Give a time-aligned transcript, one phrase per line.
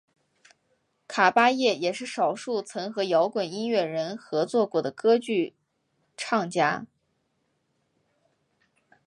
[1.07, 5.53] 卡芭叶也是少数曾和摇滚音乐人合作过的歌剧
[6.17, 6.87] 唱家。